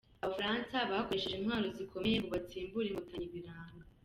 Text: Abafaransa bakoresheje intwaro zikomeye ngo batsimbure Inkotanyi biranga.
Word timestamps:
Abafaransa 0.23 0.75
bakoresheje 0.91 1.35
intwaro 1.37 1.67
zikomeye 1.77 2.15
ngo 2.17 2.29
batsimbure 2.33 2.87
Inkotanyi 2.89 3.27
biranga. 3.33 3.83